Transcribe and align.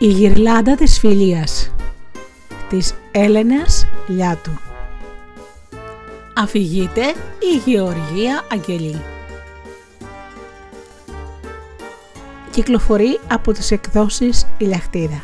Η 0.00 0.06
γυρλάντα 0.06 0.74
της 0.74 0.98
φιλίας 0.98 1.70
της 2.68 2.94
Έλενας 3.10 3.86
Λιάτου. 4.06 4.50
Αφηγείται 6.34 7.02
η 7.38 7.70
Γεωργία 7.70 8.44
Αγγελή. 8.52 9.00
Κυκλοφορεί 12.50 13.20
από 13.28 13.52
τις 13.52 13.70
εκδόσεις 13.70 14.46
Ηλιαχτίδα 14.58 15.22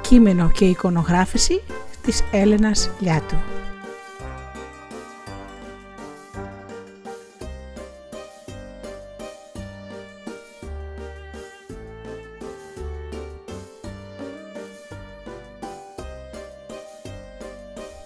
Κείμενο 0.00 0.50
και 0.50 0.64
εικονογράφηση 0.64 1.62
της 2.02 2.22
Έλενας 2.30 2.90
Λιάτου 3.00 3.36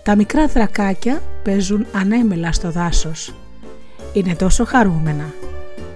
Τα 0.02 0.16
μικρά 0.16 0.46
δρακάκια 0.46 1.22
παίζουν 1.42 1.86
ανέμελα 1.92 2.52
στο 2.52 2.70
δάσος. 2.70 3.34
Είναι 4.12 4.34
τόσο 4.34 4.64
χαρούμενα. 4.64 5.34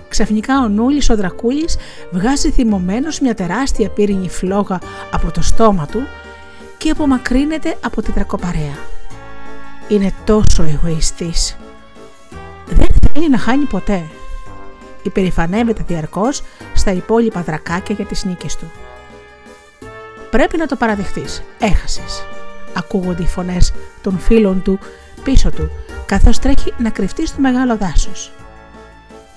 Ξαφνικά 0.09 0.61
ο 0.61 0.69
Νούλης 0.69 1.11
ο 1.11 1.17
Δρακούλης 1.17 1.77
βγάζει 2.11 2.51
θυμωμένος 2.51 3.21
μια 3.21 3.35
τεράστια 3.35 3.89
πύρινη 3.89 4.29
φλόγα 4.29 4.79
από 5.13 5.31
το 5.31 5.43
στόμα 5.43 5.87
του 5.87 6.07
και 6.79 6.91
απομακρύνεται 6.91 7.77
από 7.85 8.03
την 8.03 8.13
δρακοπαρέα. 8.15 8.79
Είναι 9.89 10.13
τόσο 10.25 10.63
εγωιστής. 10.63 11.57
Δεν 12.67 12.89
θέλει 13.13 13.31
να 13.31 13.39
χάνει 13.39 13.65
ποτέ. 13.65 14.03
Υπερηφανεύεται 15.03 15.85
διαρκώς 15.87 16.43
στα 16.75 16.93
υπόλοιπα 16.93 17.43
δρακάκια 17.43 17.95
για 17.95 18.05
τις 18.05 18.25
νίκες 18.25 18.57
του. 18.57 18.71
Πρέπει 20.31 20.57
να 20.57 20.67
το 20.67 20.77
παραδεχτείς. 20.77 21.43
Έχασες 21.59 22.23
ακούγονται 22.77 23.23
οι 23.23 23.27
φωνές 23.27 23.73
των 24.03 24.19
φίλων 24.19 24.63
του 24.63 24.79
πίσω 25.25 25.51
του, 25.51 25.71
καθώς 26.07 26.39
τρέχει 26.39 26.73
να 26.79 26.91
κρυφτεί 26.91 27.27
στο 27.27 27.41
μεγάλο 27.41 27.77
δάσος. 27.77 28.33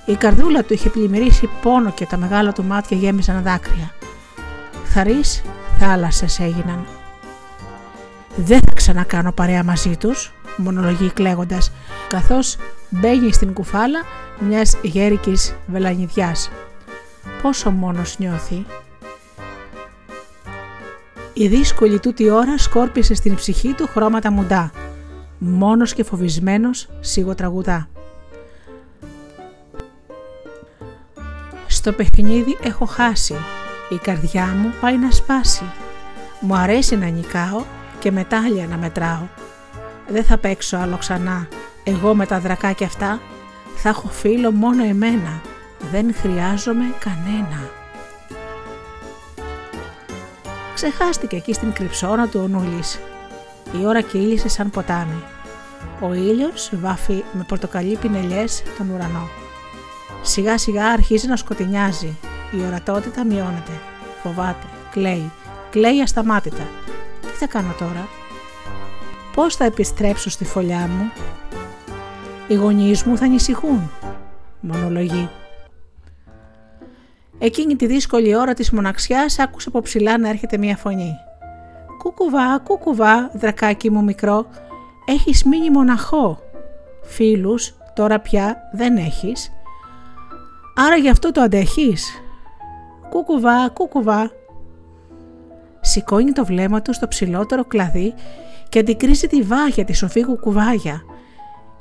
Η 0.06 0.16
καρδούλα 0.16 0.64
του 0.64 0.74
είχε 0.74 0.90
πλημμυρίσει 0.90 1.50
πόνο 1.62 1.92
και 1.92 2.06
τα 2.06 2.18
μεγάλα 2.18 2.52
του 2.52 2.64
μάτια 2.64 2.98
γέμισαν 2.98 3.44
δάκρυα. 3.44 3.94
Θαρείς 4.84 5.42
θάλασσες 5.80 6.40
έγιναν. 6.40 6.86
«Δεν 8.36 8.60
θα 8.60 8.74
ξανακάνω 8.74 9.32
παρέα 9.32 9.64
μαζί 9.64 9.98
τους», 9.98 10.34
μονολογεί 10.58 11.10
κλαίγοντας, 11.10 11.72
καθώς 12.10 12.58
μπαίνει 12.90 13.34
στην 13.34 13.54
κουφάλα 13.54 14.00
μιας 14.40 14.78
γέρικης 14.82 15.56
βελανιδιάς. 15.68 16.50
Πόσο 17.42 17.72
μόνος 17.72 18.20
νιώθει 18.20 18.66
η 21.40 21.48
δύσκολη 21.48 22.00
τούτη 22.00 22.30
ώρα 22.30 22.58
σκόρπισε 22.58 23.14
στην 23.14 23.36
ψυχή 23.36 23.74
του 23.74 23.88
χρώματα 23.88 24.32
μουντά. 24.32 24.72
Μόνος 25.38 25.94
και 25.94 26.04
φοβισμένος 26.04 26.88
σιγοτραγουδά. 27.00 27.90
Στο 31.68 31.92
παιχνίδι 31.92 32.58
έχω 32.64 32.86
χάσει. 32.86 33.36
Η 33.90 33.96
καρδιά 33.96 34.46
μου 34.46 34.74
πάει 34.82 34.98
να 34.98 35.12
σπάσει. 35.12 35.64
Μου 36.40 36.56
αρέσει 36.56 36.98
να 36.98 37.08
νικάω 37.08 37.64
και 38.00 38.12
μετάλλια 38.12 38.68
να 38.68 38.78
μετράω. 38.78 39.28
Δεν 40.08 40.24
θα 40.24 40.38
παίξω 40.38 40.78
άλλο 40.78 40.98
ξανά. 40.98 41.48
Εγώ 41.84 42.16
με 42.16 42.26
τα 42.26 42.40
δρακάκια 42.40 42.88
αυτά 42.88 43.20
θα 43.76 43.90
έχω 43.90 44.08
φίλο 44.08 44.52
μόνο 44.52 44.84
εμένα. 44.84 45.42
Δεν 45.92 46.14
χρειάζομαι 46.14 46.86
κανένα. 47.00 47.79
Ξεχάστηκε 50.82 51.36
εκεί 51.36 51.54
στην 51.54 51.74
κρυψώνα 51.74 52.28
του 52.28 52.40
ο 52.44 52.48
Νουλής. 52.48 53.00
Η 53.82 53.86
ώρα 53.86 54.02
κύλησε 54.02 54.48
σαν 54.50 54.70
ποτάμι. 54.70 55.24
Ο 56.02 56.14
ήλιος 56.14 56.72
βάφει 56.74 57.24
με 57.34 57.44
πορτοκαλί 57.48 57.96
πινελιές 57.96 58.64
τον 58.78 58.90
ουρανό. 58.90 59.28
Σιγά 60.22 60.58
σιγά 60.58 60.86
αρχίζει 60.88 61.28
να 61.28 61.36
σκοτεινιάζει. 61.36 62.18
Η 62.52 62.66
ορατότητα 62.68 63.26
μειώνεται. 63.26 63.72
Φοβάται. 64.24 64.66
Κλαίει. 64.92 65.32
Κλαίει 65.70 66.02
ασταμάτητα. 66.02 66.68
Τι 67.22 67.28
θα 67.28 67.48
κάνω 67.48 67.74
τώρα; 67.80 68.08
Πώς 69.34 69.56
θα 69.56 69.66
επιστρέψω 69.66 70.30
στη 70.30 70.46
φωλιά 70.46 70.88
μου; 70.88 71.12
Οι 72.48 72.54
γονείς 72.54 73.04
μου 73.04 73.18
θα 73.18 73.26
ανησυχούν. 73.26 73.92
Μονολογεί. 74.60 75.30
Εκείνη 77.40 77.76
τη 77.76 77.86
δύσκολη 77.86 78.36
ώρα 78.36 78.54
της 78.54 78.72
μοναξιάς 78.72 79.40
άκουσε 79.40 79.70
από 79.70 79.82
ψηλά 79.82 80.18
να 80.18 80.30
έρχεται 80.30 80.58
μια 80.58 80.78
φωνή. 80.78 81.16
«Κούκουβά, 81.98 82.60
κούκουβά, 82.60 83.32
δρακάκι 83.34 83.92
μου 83.92 84.04
μικρό, 84.04 84.46
έχεις 85.06 85.44
μείνει 85.44 85.70
μοναχό. 85.70 86.40
Φίλους 87.04 87.74
τώρα 87.94 88.20
πια 88.20 88.70
δεν 88.74 88.98
έχεις. 88.98 89.52
Άρα 90.76 90.96
γι' 90.96 91.10
αυτό 91.10 91.32
το 91.32 91.42
αντέχεις. 91.42 92.22
Κούκουβά, 93.10 93.70
κούκουβά». 93.70 94.32
Σηκώνει 95.82 96.32
το 96.32 96.46
βλέμμα 96.46 96.82
του 96.82 96.94
στο 96.94 97.08
ψηλότερο 97.08 97.66
κλαδί 97.66 98.14
και 98.70 98.80
αντικρίζει 98.80 99.28
τη 99.28 99.42
βάγια 99.42 99.86
της 99.86 99.98
σοφή 99.98 100.26
κουκουβάγια 100.26 101.02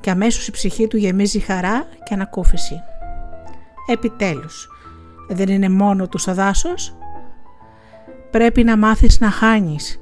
και 0.00 0.10
αμέσως 0.10 0.48
η 0.48 0.50
ψυχή 0.50 0.86
του 0.86 0.96
γεμίζει 0.96 1.38
χαρά 1.38 1.86
και 2.04 2.14
ανακούφιση. 2.14 2.82
Επιτέλους, 3.86 4.68
δεν 5.28 5.48
είναι 5.48 5.68
μόνο 5.68 6.08
τους 6.08 6.22
στο 6.22 6.34
δάσος. 6.34 6.96
Πρέπει 8.30 8.64
να 8.64 8.76
μάθεις 8.76 9.20
να 9.20 9.30
χάνεις. 9.30 10.00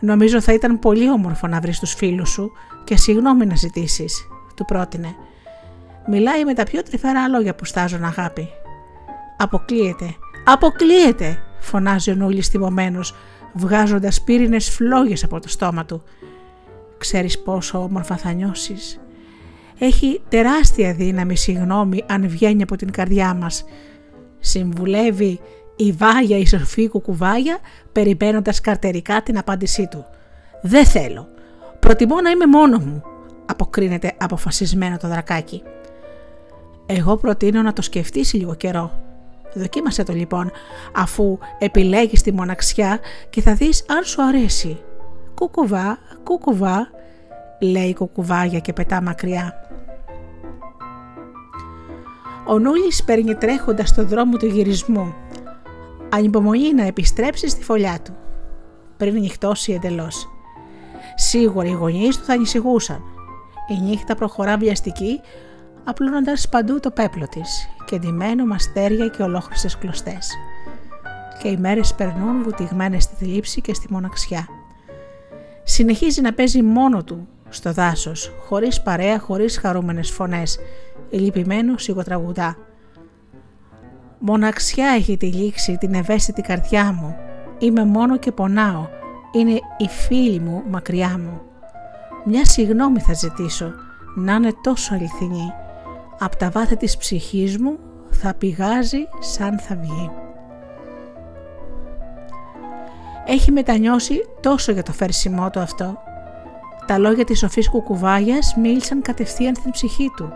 Νομίζω 0.00 0.40
θα 0.40 0.52
ήταν 0.52 0.78
πολύ 0.78 1.10
όμορφο 1.10 1.46
να 1.46 1.60
βρεις 1.60 1.78
τους 1.78 1.94
φίλους 1.94 2.30
σου 2.30 2.50
και 2.84 2.96
συγγνώμη 2.96 3.46
να 3.46 3.54
ζητήσεις, 3.54 4.28
του 4.56 4.64
πρότεινε. 4.64 5.14
Μιλάει 6.06 6.44
με 6.44 6.54
τα 6.54 6.62
πιο 6.62 6.82
τρυφερά 6.82 7.28
λόγια 7.28 7.54
που 7.54 7.64
στάζουν 7.64 8.04
αγάπη. 8.04 8.48
Αποκλείεται, 9.36 10.14
αποκλείεται, 10.44 11.42
φωνάζει 11.58 12.10
ο 12.10 12.14
Νούλης 12.14 12.48
θυμωμένος, 12.48 13.14
βγάζοντας 13.52 14.22
πύρινες 14.22 14.70
φλόγες 14.70 15.24
από 15.24 15.40
το 15.40 15.48
στόμα 15.48 15.84
του. 15.84 16.02
Ξέρεις 16.98 17.42
πόσο 17.42 17.82
όμορφα 17.82 18.16
θα 18.16 18.32
νιώσεις. 18.32 19.00
Έχει 19.78 20.22
τεράστια 20.28 20.94
δύναμη 20.94 21.36
συγγνώμη 21.36 22.04
αν 22.08 22.28
βγαίνει 22.28 22.62
από 22.62 22.76
την 22.76 22.90
καρδιά 22.90 23.34
μας 23.34 23.64
Συμβουλεύει 24.46 25.40
η 25.76 25.92
Βάγια 25.92 26.38
η 26.38 26.46
Σοφή 26.46 26.88
Κουκουβάγια 26.88 27.58
περιμένοντας 27.92 28.60
καρτερικά 28.60 29.22
την 29.22 29.38
απάντησή 29.38 29.88
του. 29.90 30.04
«Δεν 30.62 30.84
θέλω. 30.84 31.28
Προτιμώ 31.78 32.20
να 32.20 32.30
είμαι 32.30 32.46
μόνος 32.46 32.84
μου», 32.84 33.02
αποκρίνεται 33.46 34.12
αποφασισμένο 34.18 34.96
το 34.96 35.08
δρακάκι. 35.08 35.62
«Εγώ 36.86 37.16
προτείνω 37.16 37.62
να 37.62 37.72
το 37.72 37.82
σκεφτείς 37.82 38.32
λίγο 38.32 38.54
καιρό. 38.54 38.92
Δοκίμασε 39.54 40.02
το 40.02 40.12
λοιπόν, 40.12 40.50
αφού 40.96 41.38
επιλέγεις 41.58 42.22
τη 42.22 42.32
μοναξιά 42.32 42.98
και 43.30 43.40
θα 43.40 43.54
δεις 43.54 43.84
αν 43.88 44.04
σου 44.04 44.22
αρέσει. 44.22 44.78
Κουκουβά, 45.34 45.98
κουκουβά, 46.24 46.90
λέει 47.60 47.88
η 47.88 47.94
κουκουβάγια 47.94 48.58
και 48.58 48.72
πετά 48.72 49.02
μακριά. 49.02 49.65
Ο 52.48 52.58
Νούλης 52.58 53.04
παίρνει 53.04 53.34
τρέχοντας 53.34 53.88
στο 53.88 54.04
δρόμο 54.04 54.36
του 54.36 54.46
γυρισμού. 54.46 55.14
Ανυπομονεί 56.08 56.74
να 56.74 56.82
επιστρέψει 56.86 57.48
στη 57.48 57.64
φωλιά 57.64 57.98
του. 58.04 58.16
Πριν 58.96 59.14
νυχτώσει 59.14 59.72
εντελώς. 59.72 60.28
Σίγουρα 61.14 61.68
οι 61.68 61.72
γονείς 61.72 62.16
του 62.16 62.24
θα 62.24 62.32
ανησυχούσαν. 62.32 63.02
Η 63.68 63.80
νύχτα 63.80 64.14
προχωρά 64.14 64.56
βιαστική, 64.56 65.20
απλώνοντας 65.84 66.48
παντού 66.48 66.80
το 66.80 66.90
πέπλο 66.90 67.28
της 67.28 67.68
και 67.84 67.98
ντυμένο 67.98 68.46
μαστέρια 68.46 69.08
και 69.08 69.22
ολόχρηστες 69.22 69.78
κλωστές. 69.78 70.30
Και 71.42 71.48
οι 71.48 71.56
μέρες 71.56 71.94
περνούν 71.94 72.42
βουτυγμένες 72.42 73.02
στη 73.02 73.14
θλίψη 73.24 73.60
και 73.60 73.74
στη 73.74 73.92
μοναξιά. 73.92 74.48
Συνεχίζει 75.62 76.20
να 76.20 76.32
παίζει 76.32 76.62
μόνο 76.62 77.04
του 77.04 77.28
στο 77.48 77.72
δάσος, 77.72 78.32
χωρίς 78.46 78.82
παρέα, 78.82 79.18
χωρίς 79.18 79.58
χαρούμενες 79.58 80.10
φωνές, 80.10 80.58
λυπημένο 81.10 81.78
σιγοτραγουδά. 81.78 82.56
Μοναξιά 84.18 84.88
έχει 84.88 85.16
τη 85.16 85.26
λήξη 85.26 85.76
την 85.78 85.94
ευαίσθητη 85.94 86.42
καρδιά 86.42 86.92
μου. 86.92 87.16
Είμαι 87.58 87.84
μόνο 87.84 88.16
και 88.18 88.32
πονάω. 88.32 88.86
Είναι 89.32 89.60
η 89.76 89.88
φίλη 89.88 90.40
μου 90.40 90.62
μακριά 90.70 91.18
μου. 91.18 91.40
Μια 92.24 92.44
συγνώμη 92.44 93.00
θα 93.00 93.12
ζητήσω, 93.12 93.72
να 94.14 94.34
είναι 94.34 94.52
τόσο 94.62 94.94
αληθινή. 94.94 95.52
Απ' 96.18 96.36
τα 96.36 96.50
βάθη 96.50 96.76
της 96.76 96.96
ψυχής 96.96 97.58
μου 97.58 97.78
θα 98.10 98.34
πηγάζει 98.34 99.08
σαν 99.20 99.58
θα 99.58 99.76
βγει. 99.76 100.10
Έχει 103.26 103.52
μετανιώσει 103.52 104.26
τόσο 104.40 104.72
για 104.72 104.82
το 104.82 104.92
φέρσιμό 104.92 105.50
του 105.50 105.60
αυτό. 105.60 105.98
Τα 106.86 106.98
λόγια 106.98 107.24
της 107.24 107.38
σοφής 107.38 107.70
κουκουβάγιας 107.70 108.54
μίλησαν 108.56 109.02
κατευθείαν 109.02 109.54
στην 109.54 109.70
ψυχή 109.70 110.12
του 110.16 110.32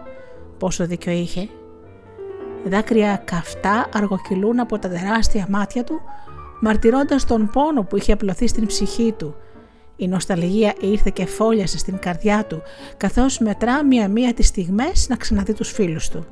πόσο 0.61 0.87
δίκιο 0.87 1.13
είχε. 1.13 1.49
Δάκρυα 2.65 3.23
καυτά 3.25 3.89
αργοκυλούν 3.95 4.61
από 4.61 4.79
τα 4.79 4.89
τεράστια 4.89 5.47
μάτια 5.51 5.85
του, 5.85 6.01
μαρτυρώντας 6.61 7.25
τον 7.25 7.51
πόνο 7.53 7.83
που 7.83 7.97
είχε 7.97 8.13
απλωθεί 8.13 8.47
στην 8.47 8.67
ψυχή 8.67 9.15
του. 9.19 9.35
Η 9.97 10.09
νοσταλγία 10.09 10.75
ήρθε 10.81 11.11
και 11.15 11.27
φόλιασε 11.27 11.79
στην 11.79 11.99
καρδιά 11.99 12.45
του, 12.45 12.63
καθώς 12.97 13.39
μετρά 13.39 13.85
μία-μία 13.85 14.35
τις 14.35 14.47
στιγμές 14.47 15.07
να 15.09 15.17
ξαναδεί 15.17 15.55
τους 15.55 15.71
φίλους 15.71 16.09
του. 16.09 16.27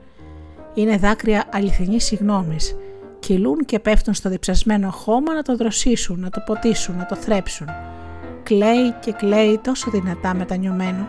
Είναι 0.74 0.96
δάκρυα 0.96 1.44
αληθινής 1.52 2.04
συγνώμης. 2.04 2.76
Κυλούν 3.18 3.64
και 3.64 3.78
πέφτουν 3.78 4.14
στο 4.14 4.28
διψασμένο 4.28 4.90
χώμα 4.90 5.34
να 5.34 5.42
το 5.42 5.56
δροσίσουν, 5.56 6.20
να 6.20 6.30
το 6.30 6.42
ποτίσουν, 6.46 6.96
να 6.96 7.06
το 7.06 7.16
θρέψουν. 7.16 7.66
Κλαίει 8.42 8.92
και 9.00 9.12
κλαίει 9.12 9.58
τόσο 9.58 9.90
δυνατά 9.90 10.34
μετανιωμένο. 10.34 11.08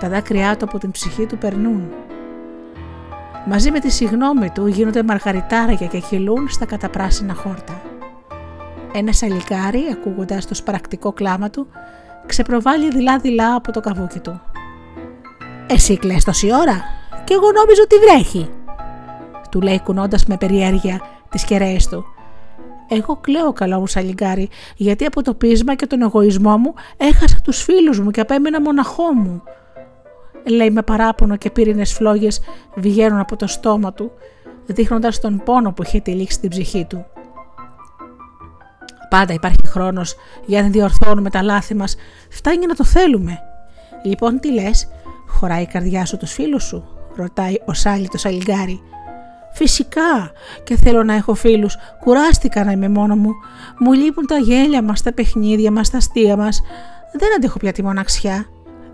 Τα 0.00 0.08
δάκρυά 0.08 0.56
του 0.56 0.64
από 0.64 0.78
την 0.78 0.90
ψυχή 0.90 1.26
του 1.26 1.38
περνούν. 1.38 1.90
Μαζί 3.48 3.70
με 3.70 3.80
τη 3.80 3.90
συγνώμη 3.90 4.50
του 4.50 4.66
γίνονται 4.66 5.02
μαργαριτάρια 5.02 5.86
και 5.86 5.98
κυλούν 5.98 6.48
στα 6.48 6.64
καταπράσινα 6.64 7.34
χόρτα. 7.34 7.82
Ένα 8.94 9.12
σαλικάρι, 9.12 9.82
ακούγοντας 9.92 10.46
το 10.46 10.54
σπαρακτικό 10.54 11.12
κλάμα 11.12 11.50
του, 11.50 11.66
ξεπροβάλλει 12.26 12.90
δειλά-δειλά 12.90 13.54
από 13.54 13.72
το 13.72 13.80
καβούκι 13.80 14.18
του. 14.18 14.40
«Εσύ 15.66 15.98
κλαις 15.98 16.24
τόση 16.24 16.54
ώρα 16.54 16.84
και 17.24 17.34
εγώ 17.34 17.52
νόμιζω 17.52 17.82
ότι 17.82 17.96
βρέχει», 17.96 18.50
του 19.50 19.60
λέει 19.60 19.80
κουνώντας 19.80 20.24
με 20.26 20.36
περιέργεια 20.36 21.00
τις 21.28 21.44
κεραίες 21.44 21.88
του. 21.88 22.04
Εγώ 22.88 23.16
κλαίω 23.16 23.52
καλό 23.52 23.78
μου 23.78 23.86
σαλιγκάρι, 23.86 24.48
γιατί 24.76 25.04
από 25.04 25.22
το 25.22 25.34
πείσμα 25.34 25.74
και 25.74 25.86
τον 25.86 26.02
εγωισμό 26.02 26.56
μου 26.56 26.74
έχασα 26.96 27.36
τους 27.44 27.62
φίλους 27.62 28.00
μου 28.00 28.10
και 28.10 28.20
απέμεινα 28.20 28.60
μοναχό 28.60 29.12
μου. 29.12 29.42
Λέει 30.48 30.70
με 30.70 30.82
παράπονο 30.82 31.36
και 31.36 31.50
πύρινες 31.50 31.92
φλόγες 31.92 32.40
βγαίνουν 32.74 33.18
από 33.18 33.36
το 33.36 33.46
στόμα 33.46 33.92
του, 33.92 34.10
δείχνοντας 34.66 35.20
τον 35.20 35.42
πόνο 35.44 35.72
που 35.72 35.82
είχε 35.82 36.00
τυλίξει 36.00 36.40
την 36.40 36.50
ψυχή 36.50 36.84
του. 36.84 37.06
Πάντα 39.08 39.32
υπάρχει 39.32 39.66
χρόνος 39.66 40.14
για 40.46 40.62
να 40.62 40.68
διορθώνουμε 40.68 41.30
τα 41.30 41.42
λάθη 41.42 41.74
μας, 41.74 41.96
φτάνει 42.30 42.66
να 42.66 42.74
το 42.74 42.84
θέλουμε. 42.84 43.38
Λοιπόν 44.04 44.40
τι 44.40 44.52
λες, 44.52 44.88
χωράει 45.26 45.62
η 45.62 45.66
καρδιά 45.66 46.04
σου 46.04 46.16
τους 46.16 46.32
φίλους 46.32 46.64
σου, 46.64 46.84
ρωτάει 47.16 47.54
ο 47.64 47.72
Σάλι 47.72 48.08
το 48.08 48.18
σαλιγκάρι. 48.18 48.80
Φυσικά 49.52 50.30
και 50.64 50.76
θέλω 50.76 51.02
να 51.02 51.14
έχω 51.14 51.34
φίλους. 51.34 51.76
Κουράστηκα 52.00 52.64
να 52.64 52.70
είμαι 52.70 52.88
μόνο 52.88 53.16
μου. 53.16 53.30
Μου 53.78 53.92
λείπουν 53.92 54.26
τα 54.26 54.36
γέλια 54.36 54.82
μας, 54.82 55.02
τα 55.02 55.12
παιχνίδια 55.12 55.70
μας, 55.70 55.90
τα 55.90 55.96
αστεία 55.96 56.36
μας. 56.36 56.60
Δεν 57.12 57.28
αντέχω 57.36 57.58
πια 57.58 57.72
τη 57.72 57.82
μοναξιά, 57.82 58.46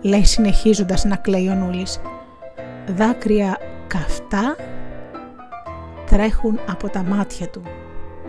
λέει 0.03 0.25
συνεχίζοντας 0.25 1.03
να 1.03 1.15
κλαίει 1.15 1.47
ο 1.49 1.53
Νούλης. 1.53 1.99
Δάκρυα 2.87 3.57
καυτά 3.87 4.55
τρέχουν 6.09 6.59
από 6.69 6.89
τα 6.89 7.03
μάτια 7.03 7.49
του. 7.49 7.61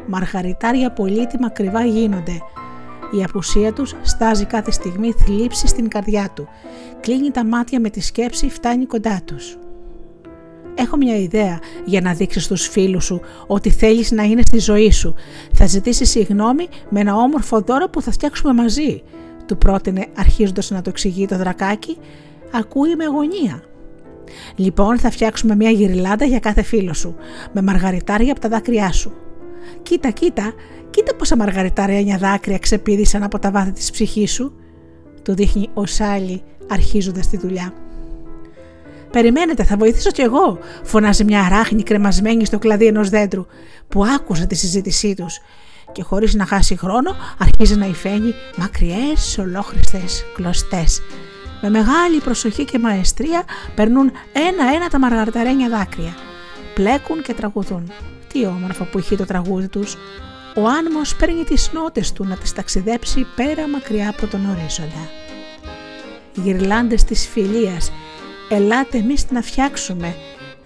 Μαργαριτάρια 0.06 0.92
πολύτιμα 0.92 1.50
κρυβά 1.50 1.84
γίνονται. 1.84 2.42
Η 3.18 3.24
απουσία 3.24 3.72
τους 3.72 3.94
στάζει 4.02 4.44
κάθε 4.44 4.70
στιγμή 4.70 5.12
θλίψη 5.12 5.66
στην 5.66 5.88
καρδιά 5.88 6.30
του. 6.34 6.48
Κλείνει 7.00 7.30
τα 7.30 7.44
μάτια 7.44 7.80
με 7.80 7.90
τη 7.90 8.00
σκέψη, 8.00 8.50
φτάνει 8.50 8.86
κοντά 8.86 9.20
τους. 9.24 9.56
Έχω 10.74 10.96
μια 10.96 11.16
ιδέα 11.16 11.58
για 11.84 12.00
να 12.00 12.12
δείξεις 12.12 12.44
στους 12.44 12.68
φίλους 12.68 13.04
σου 13.04 13.20
ότι 13.46 13.70
θέλεις 13.70 14.10
να 14.10 14.22
είναι 14.22 14.42
στη 14.46 14.58
ζωή 14.58 14.90
σου. 14.90 15.14
Θα 15.52 15.66
ζητήσεις 15.66 16.10
συγγνώμη 16.10 16.68
με 16.88 17.00
ένα 17.00 17.16
όμορφο 17.16 17.60
δώρο 17.60 17.88
που 17.88 18.02
θα 18.02 18.10
φτιάξουμε 18.10 18.52
μαζί. 18.52 19.02
Του 19.46 19.58
πρότεινε 19.58 20.06
αρχίζοντας 20.16 20.70
να 20.70 20.82
το 20.82 20.90
εξηγεί 20.90 21.26
το 21.26 21.36
δρακάκι. 21.36 21.98
Ακούει 22.52 22.94
με 22.96 23.04
αγωνία. 23.04 23.62
Λοιπόν 24.56 24.98
θα 24.98 25.10
φτιάξουμε 25.10 25.56
μια 25.56 25.70
γυριλάντα 25.70 26.24
για 26.24 26.38
κάθε 26.38 26.62
φίλο 26.62 26.92
σου. 26.92 27.16
Με 27.52 27.62
μαργαριτάρια 27.62 28.32
από 28.32 28.40
τα 28.40 28.48
δάκρυά 28.48 28.92
σου. 28.92 29.12
Κοίτα, 29.82 30.10
κοίτα, 30.10 30.52
κοίτα 30.90 31.14
πόσα 31.14 31.36
μαργαριτάρια 31.36 32.18
δάκρυα 32.18 32.58
ξεπίδησαν 32.58 33.22
από 33.22 33.38
τα 33.38 33.50
βάθη 33.50 33.72
της 33.72 33.90
ψυχής 33.90 34.32
σου. 34.32 34.54
Του 35.22 35.34
δείχνει 35.34 35.68
ο 35.74 35.86
Σάλι 35.86 36.42
αρχίζοντας 36.70 37.28
τη 37.28 37.36
δουλειά. 37.36 37.72
Περιμένετε, 39.10 39.64
θα 39.64 39.76
βοηθήσω 39.76 40.10
κι 40.10 40.20
εγώ, 40.20 40.58
φωνάζει 40.82 41.24
μια 41.24 41.42
αράχνη 41.42 41.82
κρεμασμένη 41.82 42.44
στο 42.44 42.58
κλαδί 42.58 42.86
ενός 42.86 43.08
δέντρου, 43.08 43.46
που 43.88 44.04
άκουσε 44.04 44.46
τη 44.46 44.54
συζήτησή 44.54 45.14
τους. 45.14 45.38
Και 45.92 46.02
χωρίς 46.02 46.34
να 46.34 46.46
χάσει 46.46 46.76
χρόνο, 46.76 47.16
αρχίζει 47.38 47.76
να 47.76 47.86
υφαίνει 47.86 48.34
μακριές, 48.56 49.38
ολόχρηστες 49.38 50.24
κλωστές. 50.34 51.00
Με 51.60 51.70
μεγάλη 51.70 52.20
προσοχή 52.24 52.64
και 52.64 52.78
μαεστρία 52.78 53.44
περνούν 53.74 54.12
ένα-ένα 54.32 54.88
τα 54.88 54.98
μαργαρταρένια 54.98 55.68
δάκρυα. 55.68 56.14
Πλέκουν 56.74 57.22
και 57.22 57.34
τραγουδούν. 57.34 57.92
Τι 58.32 58.46
όμορφο 58.46 58.84
που 58.84 58.98
έχει 58.98 59.16
το 59.16 59.24
τραγούδι 59.24 59.68
τους. 59.68 59.96
Ο 60.56 60.68
άνεμος 60.68 61.16
παίρνει 61.16 61.44
τις 61.44 61.70
νότες 61.72 62.12
του 62.12 62.24
να 62.24 62.36
τις 62.36 62.52
ταξιδέψει 62.52 63.26
πέρα 63.36 63.68
μακριά 63.68 64.08
από 64.08 64.26
τον 64.26 64.40
ορίζοντα. 64.50 65.08
Οι 66.34 66.40
γυρλάντες 66.40 67.04
της 67.04 67.28
φιλίας 67.28 67.92
ελάτε 68.48 68.98
εμείς 68.98 69.30
να 69.30 69.42
φτιάξουμε, 69.42 70.16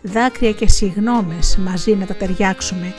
δάκρυα 0.02 0.52
και 0.52 0.68
συγνώμες 0.68 1.56
μαζί 1.56 1.94
να 1.94 2.06
τα 2.06 2.14
ταιριάξουμε. 2.14 2.94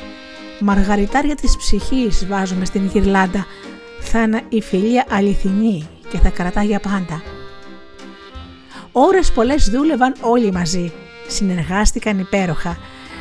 Μαργαριτάρια 0.59 1.35
της 1.35 1.57
ψυχής 1.57 2.27
βάζουμε 2.27 2.65
στην 2.65 2.85
γυρλάντα, 2.85 3.45
θα 3.99 4.21
είναι 4.21 4.41
η 4.49 4.61
φιλία 4.61 5.05
αληθινή 5.09 5.87
και 6.09 6.17
θα 6.17 6.29
κρατά 6.29 6.63
για 6.63 6.79
πάντα. 6.79 7.21
Ώρες 8.91 9.31
πολλές 9.31 9.69
δούλευαν 9.69 10.15
όλοι 10.21 10.51
μαζί, 10.51 10.91
συνεργάστηκαν 11.27 12.19
υπέροχα. 12.19 12.77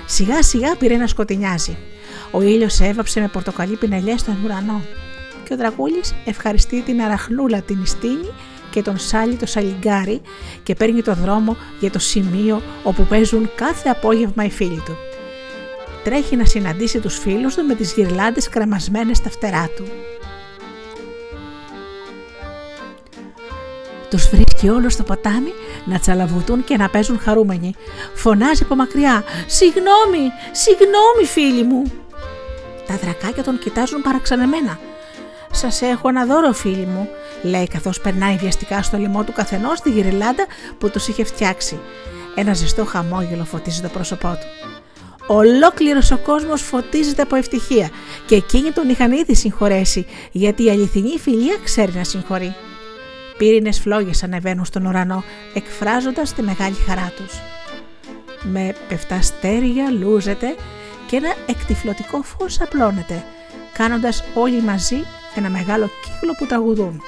Σιγά 0.07 0.43
σιγά 0.43 0.77
πήρε 0.77 0.97
να 0.97 1.07
σκοτεινιάζει. 1.07 1.77
Ο 2.31 2.43
ήλιος 2.43 2.81
έβαψε 2.81 3.21
με 3.21 3.29
πορτοκαλί 3.29 3.77
πινελιές 3.77 4.21
στον 4.21 4.37
ουρανό 4.45 4.83
και 5.45 5.55
ο 5.55 5.57
Δρακούλης 5.57 6.15
ευχαριστεί 6.25 6.81
την 6.83 7.03
αραχνούλα 7.03 7.61
την 7.61 7.83
Ιστίνη 7.83 8.33
και 8.71 8.83
τον 8.83 8.99
σάλι 8.99 9.35
το 9.35 9.47
σαλιγκάρι 9.47 10.21
και 10.63 10.75
παίρνει 10.75 11.03
το 11.03 11.15
δρόμο 11.15 11.57
για 11.81 11.91
το 11.91 11.99
σημείο 11.99 12.63
όπου 12.83 13.03
παίζουν 13.03 13.51
κάθε 13.55 13.89
απόγευμα 13.89 14.45
οι 14.45 14.51
φίλοι 14.51 14.83
του. 14.85 15.08
Τρέχει 16.05 16.37
να 16.37 16.45
συναντήσει 16.45 17.01
τους 17.01 17.19
φίλους 17.19 17.55
του 17.55 17.65
με 17.65 17.75
τις 17.75 17.93
γυρλάντες 17.93 18.49
κρεμασμένες 18.49 19.17
στα 19.17 19.31
φτερά 19.31 19.69
του. 19.77 19.85
Τους 24.11 24.29
βρίσκει 24.29 24.69
όλο 24.69 24.89
στο 24.89 25.03
ποτάμι 25.03 25.53
να 25.85 25.99
τσαλαβουτούν 25.99 26.65
και 26.65 26.77
να 26.77 26.89
παίζουν 26.89 27.19
χαρούμενοι. 27.19 27.75
Φωνάζει 28.15 28.63
από 28.63 28.75
μακριά 28.75 29.25
«Συγγνώμη, 29.47 30.33
συγγνώμη 30.53 31.25
φίλοι 31.27 31.63
μου». 31.63 31.83
Τα 32.87 32.97
δρακάκια 32.97 33.43
τον 33.43 33.59
κοιτάζουν 33.59 34.03
παραξενεμένα. 34.03 34.79
«Σας 35.51 35.83
έχω 35.83 36.09
ένα 36.09 36.27
δώρο 36.27 36.53
φίλοι 36.53 36.87
μου», 36.87 37.09
λέει 37.43 37.69
καθώς 37.69 38.01
περνάει 38.01 38.37
βιαστικά 38.37 38.83
στο 38.83 38.99
λαιμό 38.99 39.25
του 39.25 39.33
καθενός 39.33 39.81
τη 39.81 39.91
γυριλάντα 39.91 40.47
που 40.79 40.91
τους 40.91 41.09
είχε 41.09 41.25
φτιάξει. 41.25 41.79
Ένα 42.35 42.55
ζεστό 42.55 42.85
χαμόγελο 42.85 43.45
φωτίζει 43.45 43.81
το 43.81 43.89
πρόσωπό 43.89 44.29
του. 44.29 44.78
Ολόκληρος 45.31 46.11
ο 46.11 46.19
κόσμος 46.19 46.63
φωτίζεται 46.63 47.23
από 47.23 47.37
ευτυχία 47.37 47.91
και 48.27 48.35
εκείνοι 48.35 48.71
τον 48.71 48.89
είχαν 48.89 49.13
ήδη 49.13 49.35
συγχωρέσει, 49.35 50.07
γιατί 50.33 50.65
η 50.65 50.71
αληθινή 50.71 51.19
φιλία 51.19 51.57
ξέρει 51.65 51.93
να 51.93 52.05
συγχωρεί. 52.05 52.55
Πύρινες 53.39 53.79
φλόγες 53.79 54.23
ανεβαίνουν 54.23 54.65
στον 54.65 54.87
ουρανό, 54.87 55.25
εκφράζοντας 55.55 56.33
τη 56.33 56.43
μεγάλη 56.43 56.77
χαρά 56.87 57.13
τους. 57.17 57.41
Με 58.43 58.75
πεφταστέρια 58.89 59.91
λούζεται 59.91 60.55
και 61.07 61.17
ένα 61.17 61.35
εκτιφλωτικό 61.47 62.23
φως 62.23 62.61
απλώνεται, 62.61 63.25
κάνοντας 63.73 64.25
όλοι 64.35 64.63
μαζί 64.63 65.05
ένα 65.35 65.51
μεγάλο 65.51 65.91
κύκλο 66.03 66.33
που 66.39 66.47
τραγουδούν 66.47 67.03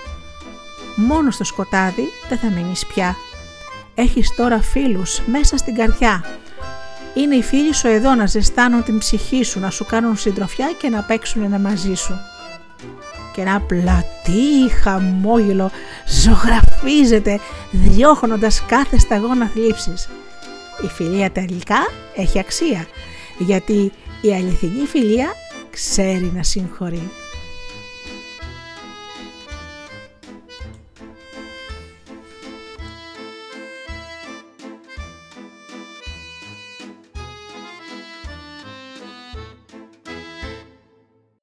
μόνος 0.96 1.34
στο 1.34 1.44
σκοτάδι 1.44 2.08
δεν 2.28 2.38
θα 2.38 2.50
μείνεις 2.50 2.86
πια. 2.86 3.16
Έχεις 3.94 4.34
τώρα 4.34 4.60
φίλους 4.60 5.20
μέσα 5.26 5.56
στην 5.56 5.74
καρδιά. 5.74 6.24
Είναι 7.14 7.34
οι 7.34 7.42
φίλοι 7.42 7.74
σου 7.74 7.86
εδώ 7.86 8.14
να 8.14 8.26
ζεστάνουν 8.26 8.82
την 8.82 8.98
ψυχή 8.98 9.42
σου, 9.42 9.60
να 9.60 9.70
σου 9.70 9.84
κάνουν 9.84 10.16
συντροφιά 10.16 10.72
και 10.78 10.88
να 10.88 11.02
παίξουν 11.02 11.42
ένα 11.42 11.58
μαζί 11.58 11.94
σου. 11.94 12.14
Και 13.34 13.40
ένα 13.40 13.60
πλατή 13.60 14.70
χαμόγελο 14.82 15.70
ζωγραφίζεται 16.06 17.40
διώχνοντας 17.70 18.64
κάθε 18.66 18.98
σταγόνα 18.98 19.46
θλίψης. 19.46 20.08
Η 20.84 20.86
φιλία 20.86 21.30
τελικά 21.30 21.78
έχει 22.14 22.38
αξία 22.38 22.86
γιατί 23.38 23.92
η 24.20 24.34
αληθινή 24.34 24.86
φιλία 24.86 25.34
ξέρει 25.70 26.32
να 26.34 26.42
συγχωρεί. 26.42 27.10